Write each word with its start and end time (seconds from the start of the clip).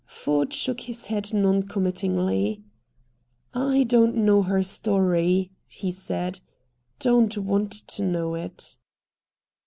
Ford 0.07 0.51
shook 0.51 0.81
his 0.81 1.05
head 1.05 1.31
non 1.31 1.61
committingly. 1.61 2.63
"I 3.53 3.83
don't 3.83 4.15
know 4.15 4.41
her 4.41 4.63
story," 4.63 5.51
he 5.67 5.91
said. 5.91 6.39
"Don't 6.97 7.37
want 7.37 7.71
to 7.71 8.03
know 8.03 8.33
it." 8.33 8.77